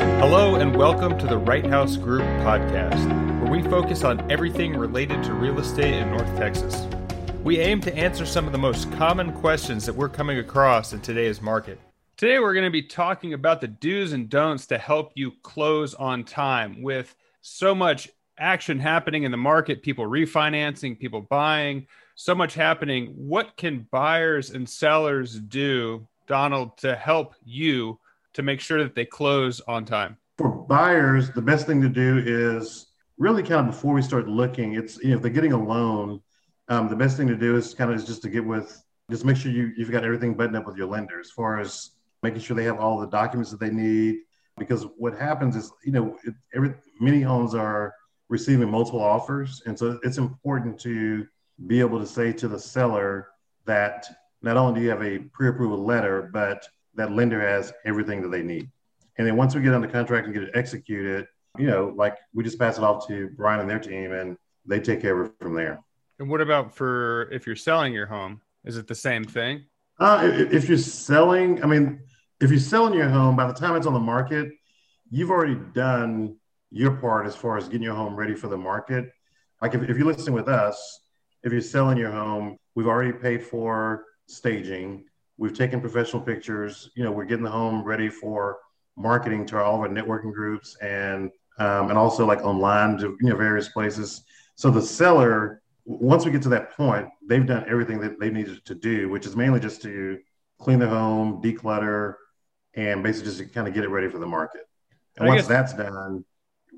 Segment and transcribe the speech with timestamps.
[0.00, 3.06] Hello, and welcome to the Wright House Group podcast,
[3.42, 6.86] where we focus on everything related to real estate in North Texas.
[7.44, 11.02] We aim to answer some of the most common questions that we're coming across in
[11.02, 11.78] today's market.
[12.16, 15.92] Today, we're going to be talking about the do's and don'ts to help you close
[15.92, 18.08] on time with so much
[18.38, 23.12] action happening in the market, people refinancing, people buying, so much happening.
[23.16, 28.00] What can buyers and sellers do, Donald, to help you
[28.40, 30.16] to make sure that they close on time?
[30.38, 32.86] For buyers, the best thing to do is
[33.18, 36.20] really kind of before we start looking, it's you know, if they're getting a loan,
[36.68, 39.24] um, the best thing to do is kind of is just to get with just
[39.24, 41.90] make sure you, you've got everything buttoned up with your lender as far as
[42.22, 44.20] making sure they have all the documents that they need.
[44.56, 47.94] Because what happens is, you know, it, every many homes are
[48.28, 51.26] receiving multiple offers, and so it's important to
[51.66, 53.28] be able to say to the seller
[53.64, 54.06] that
[54.42, 56.66] not only do you have a pre-approval letter, but
[57.00, 58.68] that lender has everything that they need.
[59.18, 61.26] And then once we get on the contract and get it executed,
[61.58, 64.80] you know, like we just pass it off to Brian and their team, and they
[64.80, 65.80] take care of it from there.
[66.18, 68.40] And what about for if you're selling your home?
[68.64, 69.64] Is it the same thing?
[69.98, 72.00] Uh, if, if you're selling, I mean,
[72.40, 74.50] if you're selling your home, by the time it's on the market,
[75.10, 76.36] you've already done
[76.70, 79.10] your part as far as getting your home ready for the market.
[79.60, 81.00] Like if, if you're listening with us,
[81.42, 85.04] if you're selling your home, we've already paid for staging.
[85.40, 86.90] We've taken professional pictures.
[86.94, 88.58] You know, we're getting the home ready for
[88.94, 93.30] marketing to all of our networking groups and um, and also like online to you
[93.30, 94.22] know various places.
[94.56, 98.62] So the seller, once we get to that point, they've done everything that they needed
[98.66, 100.18] to do, which is mainly just to
[100.60, 102.16] clean the home, declutter,
[102.74, 104.62] and basically just to kind of get it ready for the market.
[105.16, 106.22] And once guess, that's done,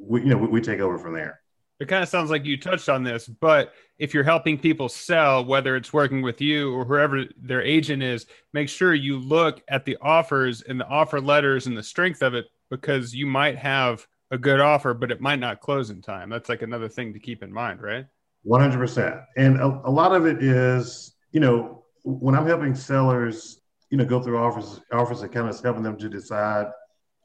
[0.00, 1.41] we you know we, we take over from there
[1.82, 5.44] it kind of sounds like you touched on this, but if you're helping people sell,
[5.44, 9.84] whether it's working with you or whoever their agent is, make sure you look at
[9.84, 14.06] the offers and the offer letters and the strength of it because you might have
[14.30, 16.30] a good offer, but it might not close in time.
[16.30, 18.06] That's like another thing to keep in mind, right?
[18.46, 19.24] 100%.
[19.36, 24.04] And a, a lot of it is, you know, when I'm helping sellers, you know,
[24.04, 26.66] go through offers, offers that kind of helping them to decide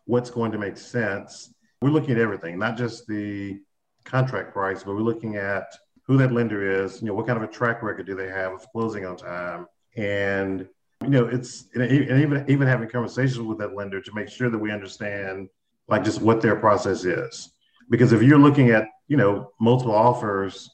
[0.05, 1.53] what's going to make sense.
[1.79, 3.59] We're looking at everything, not just the
[4.07, 5.65] contract price, but we're looking at
[6.03, 8.53] who that lender is, you know, what kind of a track record do they have
[8.53, 9.67] of closing on time?
[9.95, 10.67] And,
[11.03, 14.57] you know, it's, and even, even having conversations with that lender to make sure that
[14.57, 15.49] we understand
[15.87, 17.51] like just what their process is.
[17.89, 20.69] Because if you're looking at, you know, multiple offers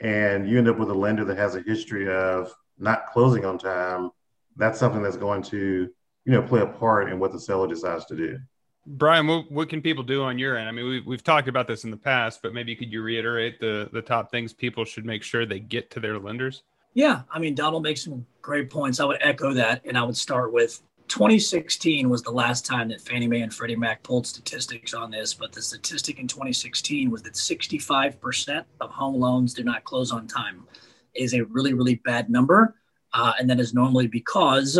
[0.00, 3.58] and you end up with a lender that has a history of not closing on
[3.58, 4.10] time,
[4.56, 5.88] that's something that's going to,
[6.24, 8.38] you know, play a part in what the seller decides to do.
[8.86, 10.68] Brian, what, what can people do on your end?
[10.68, 13.58] I mean, we've, we've talked about this in the past, but maybe could you reiterate
[13.58, 16.62] the, the top things people should make sure they get to their lenders?
[16.94, 19.00] Yeah, I mean, Donald makes some great points.
[19.00, 19.82] I would echo that.
[19.84, 23.76] And I would start with 2016 was the last time that Fannie Mae and Freddie
[23.76, 29.16] Mac pulled statistics on this, but the statistic in 2016 was that 65% of home
[29.16, 30.64] loans do not close on time.
[31.14, 32.76] It is a really, really bad number.
[33.12, 34.78] Uh, and that is normally because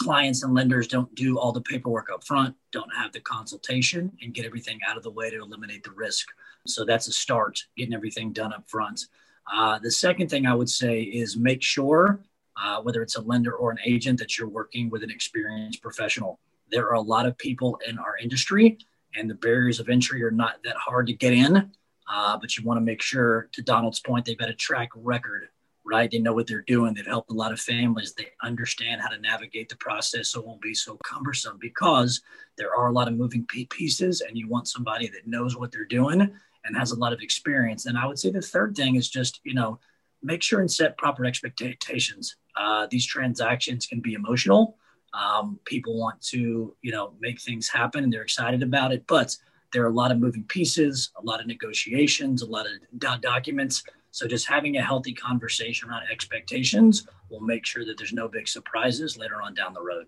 [0.00, 4.34] clients and lenders don't do all the paperwork up front, don't have the consultation, and
[4.34, 6.28] get everything out of the way to eliminate the risk.
[6.66, 9.06] So that's a start, getting everything done up front.
[9.52, 12.20] Uh, the second thing I would say is make sure,
[12.62, 16.40] uh, whether it's a lender or an agent, that you're working with an experienced professional.
[16.70, 18.78] There are a lot of people in our industry,
[19.14, 21.70] and the barriers of entry are not that hard to get in.
[22.12, 25.48] Uh, but you want to make sure, to Donald's point, they've got a track record
[25.90, 26.10] right?
[26.10, 26.94] They know what they're doing.
[26.94, 28.12] They've helped a lot of families.
[28.12, 32.22] They understand how to navigate the process so it won't be so cumbersome because
[32.56, 35.84] there are a lot of moving pieces and you want somebody that knows what they're
[35.84, 36.20] doing
[36.64, 37.86] and has a lot of experience.
[37.86, 39.80] And I would say the third thing is just, you know,
[40.22, 42.36] make sure and set proper expectations.
[42.56, 44.76] Uh, these transactions can be emotional.
[45.12, 49.36] Um, people want to, you know, make things happen and they're excited about it, but
[49.72, 53.20] there are a lot of moving pieces, a lot of negotiations, a lot of do-
[53.20, 58.28] documents so just having a healthy conversation around expectations will make sure that there's no
[58.28, 60.06] big surprises later on down the road.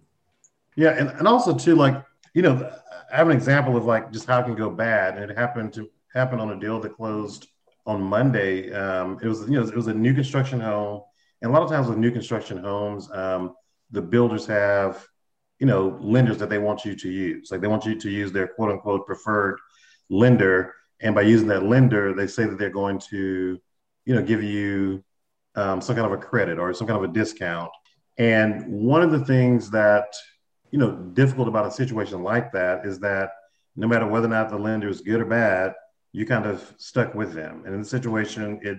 [0.77, 2.03] Yeah, and, and also too, like,
[2.35, 2.73] you know,
[3.13, 5.19] I have an example of like just how it can go bad.
[5.19, 7.47] And it happened to happen on a deal that closed
[7.87, 8.73] on Monday.
[8.73, 11.03] Um, it was, you know, it was a new construction home.
[11.43, 13.55] And a lot of times with new construction homes, um,
[13.91, 15.07] the builders have,
[15.59, 17.51] you know, lenders that they want you to use.
[17.51, 19.59] Like they want you to use their quote unquote preferred
[20.09, 20.75] lender.
[21.01, 23.61] And by using that lender, they say that they're going to
[24.05, 25.03] you know, give you
[25.55, 27.71] um, some kind of a credit or some kind of a discount.
[28.19, 30.15] And one of the things that,
[30.71, 33.31] you know, difficult about a situation like that is that
[33.77, 35.75] no matter whether or not the lender is good or bad,
[36.13, 37.63] you kind of stuck with them.
[37.65, 38.79] And in the situation, it,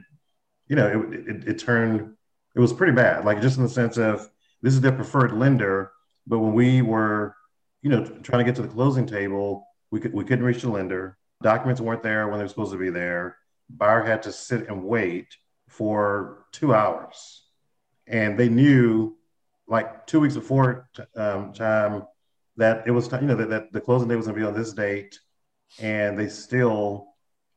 [0.67, 2.13] you know, it, it, it turned,
[2.55, 3.25] it was pretty bad.
[3.25, 4.29] Like just in the sense of
[4.61, 5.91] this is their preferred lender,
[6.27, 7.35] but when we were,
[7.81, 10.69] you know, trying to get to the closing table, We could we couldn't reach the
[10.69, 11.17] lender.
[11.43, 13.37] Documents weren't there when they were supposed to be there.
[13.75, 15.35] Buyer had to sit and wait
[15.67, 17.43] for two hours,
[18.07, 19.17] and they knew
[19.67, 22.03] like two weeks before um, time
[22.57, 24.53] that it was you know that, that the closing date was going to be on
[24.53, 25.19] this date,
[25.79, 27.07] and they still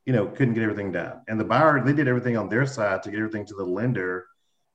[0.06, 1.20] you know couldn't get everything done.
[1.28, 4.26] And the buyer they did everything on their side to get everything to the lender,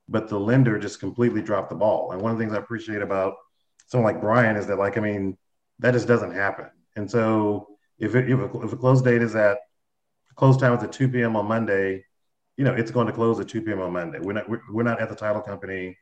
[0.08, 2.12] but the lender just completely dropped the ball.
[2.12, 3.36] And one of the things I appreciate about
[3.88, 5.38] someone like Brian is that like I mean
[5.80, 6.68] that just doesn't happen.
[6.96, 7.68] And so
[7.98, 9.58] if it, if a, if a close date is at
[10.42, 11.36] close time is at 2 p.m.
[11.36, 12.04] on Monday,
[12.58, 13.80] you know it's going to close at 2 p.m.
[13.80, 14.18] on Monday.
[14.20, 15.96] We're not we're, we're not at the title company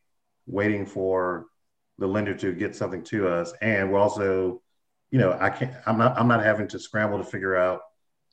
[0.48, 1.48] waiting for
[1.98, 4.62] the lender to get something to us, and we're also,
[5.12, 5.74] you know, I can't.
[5.86, 6.18] I'm not.
[6.18, 7.82] I'm not having to scramble to figure out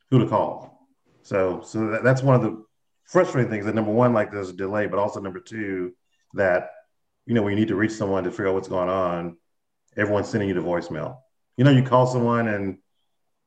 [0.09, 0.87] who to call.
[1.25, 2.65] So so that, that's one of the
[3.07, 3.67] frustrating things.
[3.67, 5.93] That number one, like there's a delay, but also number two,
[6.35, 6.71] that
[7.27, 9.39] you know when you need to reach someone to figure out what's going on,
[9.97, 11.17] everyone's sending you the voicemail.
[11.57, 12.79] You know, you call someone and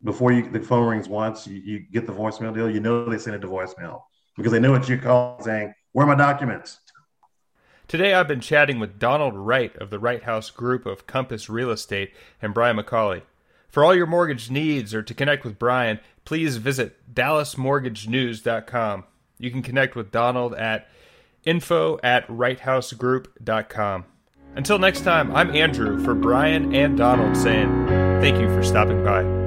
[0.04, 2.70] before you the phone rings once, you, you get the voicemail deal.
[2.70, 4.02] You know they send it to voicemail
[4.36, 5.74] because they know what you call saying.
[5.92, 6.80] Where are my documents?
[7.88, 11.72] Today I've been chatting with Donald Wright of the Wright House Group of Compass Real
[11.72, 13.24] Estate and Brian McCauley.
[13.68, 19.04] For all your mortgage needs or to connect with Brian, please visit dallasmortgagenews.com.
[19.38, 20.88] You can connect with Donald at
[21.46, 24.06] info at wrighthousegroup.com.
[24.56, 27.88] Until next time, I'm Andrew for Brian and Donald saying
[28.22, 29.39] thank you for stopping by.